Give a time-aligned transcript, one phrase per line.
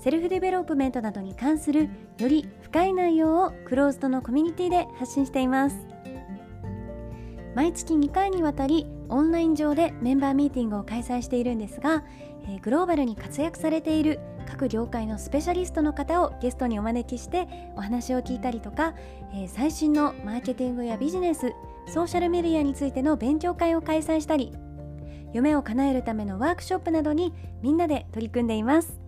[0.00, 1.88] セルフデベロップメントなどに関する
[2.18, 5.86] より深い内容をクローズドのコミュニティで発信しています。
[7.54, 12.04] 毎月2回にわたりオンライン上でメンバーミーティングを開催しているんですが、
[12.48, 18.94] え、グローバルに活躍されている各業界のスペシャリストの方をゲストにお招きしてお話を聞いたりとか、
[19.34, 21.52] え、最新のマーケティングやビジネス
[21.88, 24.52] ソーシャルメディアについての勉強会を開催したり
[25.32, 29.07] 夢を叶えるためのワークショップなどにみんなで取り組んでいます。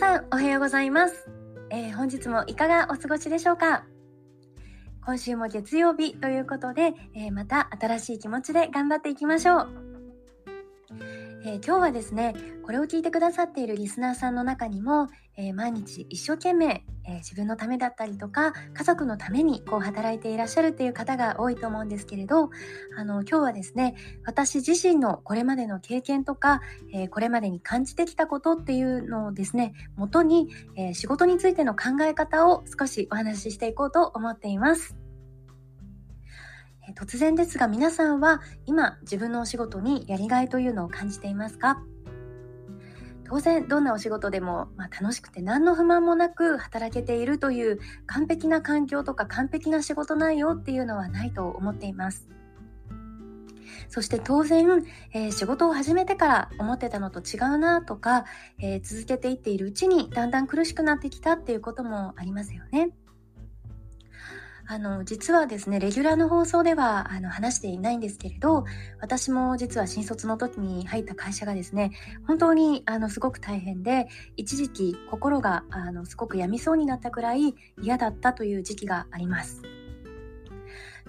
[0.00, 1.28] さんおはようございます、
[1.68, 3.84] えー、本日もいかがお過ごしでしょうか？
[5.04, 9.68] 今週も月曜日ということで、えー、また新しい気持ちで頑張っていきましょう、
[11.42, 12.34] えー、今日はですね
[12.64, 22.50] これを聞いてくださっているリスナーさんの中にも、え毎日一生懸命えー、自分のためだったりとか家族のためにこう働いていらっしゃるっていう方が多いと思うんですけれど
[22.96, 26.60] あの今日はですね私自身のこれまでの経験とか、
[26.92, 35.09] え、これまでに感じてきたことっていうのをですね元に、え、仕事についての考え方を少しお話ししていこうと思っています。
[36.96, 41.82] 突然ですが皆さんは今自分のお仕事にやりがいというのを感じていますか？
[43.24, 52.28] 当然どんなお仕事でも、まあ、楽しくて何の不満もなく働けているという完璧な環境とか完璧な仕事内容っていうのはないと思っています。
[53.88, 58.24] そして当然、えー、仕事を始めてから思ってたのと違うなとか、
[58.58, 62.90] えー、続けていっているうちにだんだん苦しくなってきたっていうこともありますよね。
[64.72, 68.64] あの実はですねレギュラーの放送ではあの話していないんですけれど
[69.00, 71.90] 私も実は新卒の時に入った会社がですね
[72.28, 79.62] 本当にあのすごく大変で一時期心があのすごく病みそうになったくらい嫌だったという時期があります。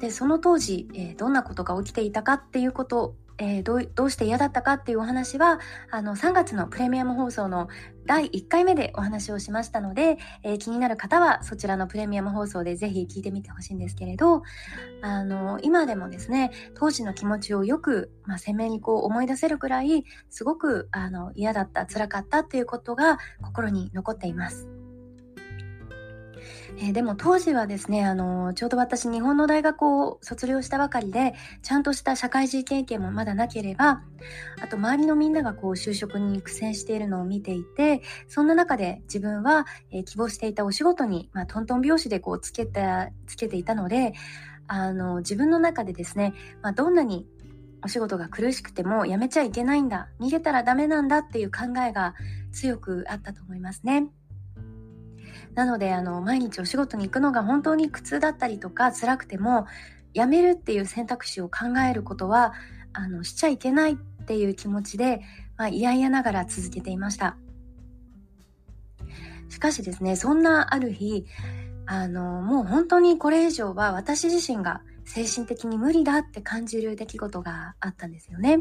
[0.00, 7.68] でその当時、えー、どんなことが起きていたかっていうことえー、どうどうして嫌だったかっていうお話はあの3月のプレミアム放送の
[8.06, 14.42] 第1回目でお話をしましたので、えー、気になる方はそちらのプレミアム放送でぜひ聞いてみてほしいんですけれど
[15.00, 24.79] あの今でもですね当時の気持ちをよく、まあ、鮮明にこう思い出せるくらいすごくあの嫌だった辛かったっていうことが心に残っています。
[26.78, 34.02] えー、でも当時はですね、あのちょうど私日本の大学を卒業したばかりでちゃんとした社会人経験もまだなければ
[34.62, 44.14] あと周りのみんながこう就職に苦戦しているのを見ていてそんな中で自分は、えー、希望していたお仕事に、まあ、トントン拍子でこうつけたつけていたので
[44.66, 46.32] あの自分の中でですね、
[46.62, 47.26] まあ、どんなに
[47.82, 52.14] お仕事が苦しくてもやめちゃいけないんだ逃げたらダメなんだっていう考えが
[52.52, 54.08] 強くあったと思いますね。
[55.54, 59.66] なのであの毎日お仕事に行くのが本当に苦痛だったりとか辛くても
[60.14, 62.52] 辞めるっていう選択肢を考えることは
[62.92, 65.22] あのしちゃいけないっていう気持ちで、
[65.56, 67.36] まあ、嫌々ながら続けていました
[69.48, 71.26] しかしですねそんなある日
[71.86, 78.60] あのもう本当にこれ以上は私自身が精神的に無理だって感じる出来事があったんですよね。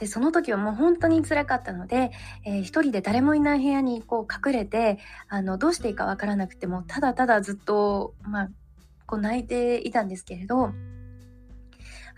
[0.00, 2.10] でその時はもう本当に辛かったので、
[2.44, 4.98] えー、一人で誰もいない部屋にこう隠れて
[5.28, 8.50] あのどうしていいかわからなくてもただただずっと、まあ、
[9.06, 10.72] こう泣いていたんですけれど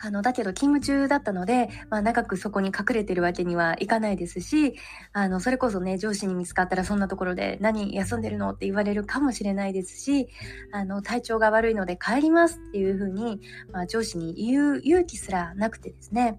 [0.04, 4.74] あのだけど勤務中だったので、まあ、長くそこに隠れてるわけにはいかないですし
[5.12, 10.28] あのそれこそね上司に見つかったらそんなところで何休んでるのって言われるかもしれないですし
[10.72, 13.40] あの体調が悪いので帰りますっていうふうに、
[13.72, 16.38] まあ、上司に言う勇気すらなくてですね。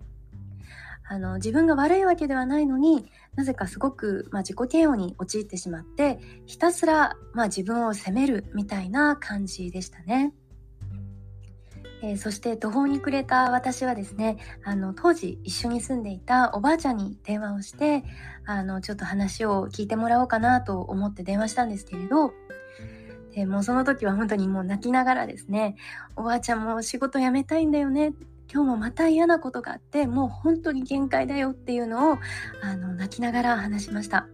[1.05, 3.05] あの自分が悪いわけではないのに
[3.35, 10.33] なぜかすごく、まあ、自己嫌悪に陥ってしまってひたすら、まあ、自分を責めるみたいな感じでしたね。
[12.03, 18.03] えー、そして途方に暮れた私はですねあの当時一緒に住んでいたおばあちゃんに電話をして
[18.45, 22.33] あのちょっと話を聞いてもらおうかなと思って電話したんですけれど
[23.33, 25.77] でもうその時は本当にもう泣きながらですね
[26.17, 28.11] おばあちゃんも仕事辞めたいんだよね
[28.53, 32.17] 今日もまた嫌なことがあってもう本当に限界だよっていうのを
[32.61, 34.27] あの泣きながら話しました。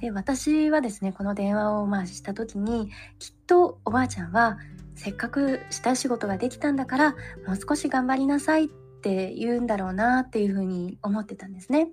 [0.00, 4.56] で私はですねこの電話をまあした時にきっとおばあちゃんは
[4.94, 7.10] せっかくしたい仕事ができたんだから
[7.46, 11.90] もう少し頑張りなさいって言うんだろうなっていうふうに思ってたんですね。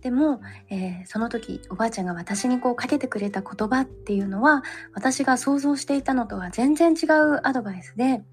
[0.00, 8.24] でも、えー、その時おばあちゃんが私にこうかけてくれた言葉っていうのは私が想像していたのとは全然違うアドバイスで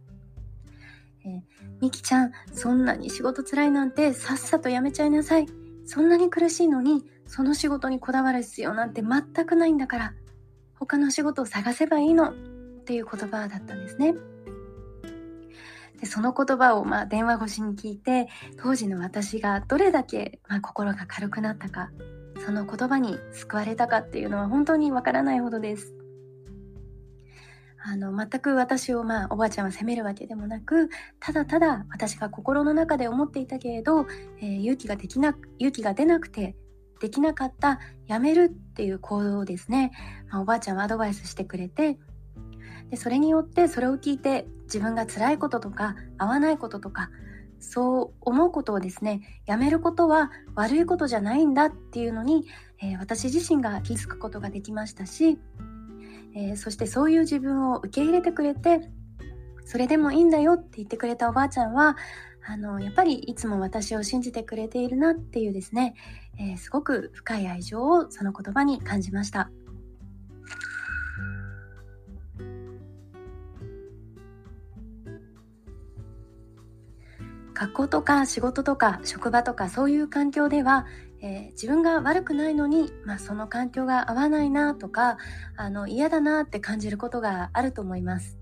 [1.26, 1.44] え、
[1.82, 5.48] みきちゃん、そんなに仕事つらいなんてさっさとやめちゃいなさい。
[5.86, 10.14] そんなに苦しいのに、その仕事にこだわる必要なんて全くないんだから、
[10.80, 12.34] 他の仕事を探せばいいのっ
[12.86, 14.16] ていう言葉だったんですね。
[16.00, 18.30] でその言葉をまあ電話越しに聞いて
[18.62, 21.92] 当時の私がどれだけま心が軽くなったか
[22.46, 25.99] その言葉に救われたかっていうのは本当にわからないほどです。
[27.82, 30.90] あの全く私を、まあ、おばあちゃんは責めるわけでもなく
[31.20, 34.06] ただただ私が心の中で思っていたけれど、
[34.42, 36.56] えー、勇気ができな勇気が出なくて
[37.00, 39.92] できなかったやめるっていう行動をですね、
[40.30, 41.98] まあ、おばあちゃんはアドバイスしてくれて
[42.90, 47.10] でそれによってそれを聞いて自分が辛いこととか合わないこととか
[47.60, 52.46] そう思うことをですねやめることは悪いことじゃないんだっていうのに、
[52.82, 55.38] えー、私自身が気づくことができましたし
[56.36, 58.90] えー、そしてそういう自分を受け入れてくれて
[59.66, 61.96] それでもいいんだよって言ってくれたおばあちゃんは
[62.46, 65.94] あのやっぱりいつも私を信じてくれているなっていうですね、
[66.40, 69.52] えー、すごく深い愛情をその言葉に感じました。
[77.54, 80.86] 学校とか仕事とか職場とかそういう環境では
[81.22, 85.18] えー、自分が悪くないのに、まあ、その環境が合わないなとか
[85.58, 88.38] あの嫌だなって感じることがあると思います。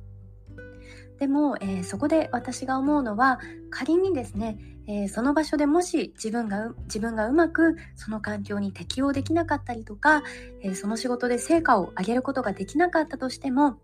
[1.20, 3.40] でも、えー、そこで私が思うのは
[3.72, 10.22] 仮にですね、えー、その場所でもし自分が自分がうまくその環境に適応できなかったりとか、
[10.62, 13.80] えー、その仕事で成果を上げることができなかったとしても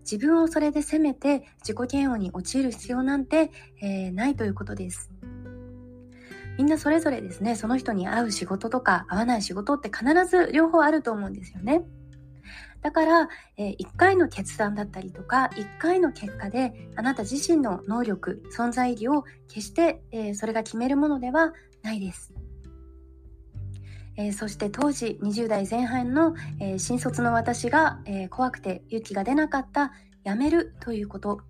[0.00, 3.50] 自分をそれで責めて自己嫌悪に陥る必要なんて、
[3.80, 5.10] えないということです。
[6.58, 11.82] みんなそれぞれですねその人に合う仕事とか合わない仕事って必ず両方あると思うんですよね。
[12.82, 22.34] だから、えー、1回の決断だったりとか1回の結果であなた自身の能力存在意義を決して、えー、それが決めるものではないです。
[24.16, 29.92] えー、そして当時20代前半の、えー、新卒の私が、えー、怖くて勇気が出なかった
[30.24, 31.40] 辞めるということ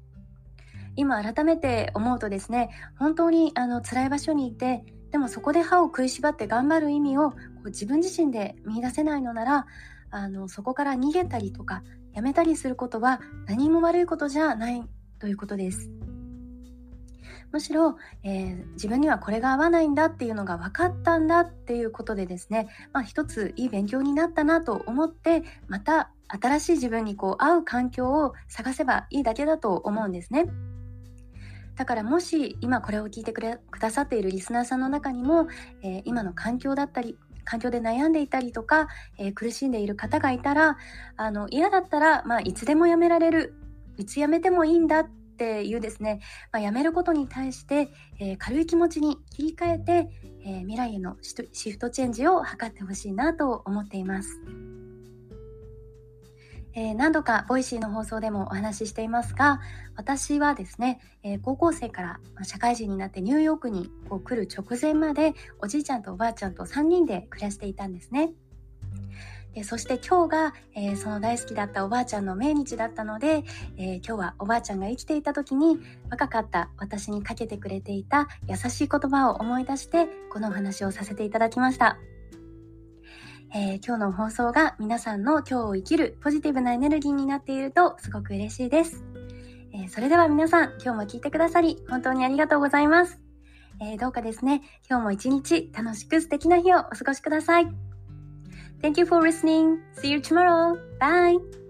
[0.97, 9.67] 今改めて思うとですね本当にあの辛い場所にいてでもそこで歯を食いしばって頑張る意味をこう自分自身で見いだせないのなら
[10.11, 11.83] あのそこから逃げたりとか
[12.13, 14.83] やめたりすることは何も悪いことじゃない
[15.19, 15.91] ということです。
[17.53, 30.47] むしろ、えー、自分にはこれが合わないんだっていうのが分かったんだっていうことでですね、まあ、一ついい勉強になったなと思ってまた新しい自分にこう合う環境を探せばいいだけだと思うんですね。
[31.77, 35.49] だからもし今これを聞いてくれくださっているリスナーさんの中にも、
[35.83, 38.89] えー、今の環境だったり環境で悩んでいたりとか、
[39.19, 40.79] えー、苦しんでいる方がいたら
[41.17, 43.55] あの嫌だったら、まあ、いつでもやめられる
[43.97, 46.21] いつやめてもいいんだっていうですね、
[46.53, 50.11] まあ、やめることに対して、えー、軽い気持ちに切り替えて、
[50.47, 54.74] え未来へのシフトチェンジを図ってほしいなと思っています。
[56.77, 59.61] えー、何度かボイシーの放送でもお話ししていますが
[59.97, 68.33] 私はですね、えー、高校生から社会人になってニューヨークにこう来る直前までおじいちゃんとおばあちゃんと3人で暮らしていたんですね。
[69.55, 73.45] でそして今日が、えー、その大好きだったおばあちゃんの命日だったので、
[73.77, 75.79] え今日はおばあちゃんが生きていた時に
[76.11, 81.99] 若かった私にかけてくれていた優しい言葉を思い出してこのお話をさせていただきました。
[83.57, 89.05] えー、今日の放送が皆さんの今日を生きるポジティブなエネルギーになっているとすごく嬉しいです。
[89.73, 93.21] えー、それでは皆さん、今日も聞いてくださり本当にありがとうございます。
[93.81, 97.69] えー、どうかですね、今日も一日楽しく素敵な日をお過ごしください。
[98.83, 99.77] Thank you for listening.
[99.97, 100.77] See you tomorrow.
[100.99, 101.64] Bye.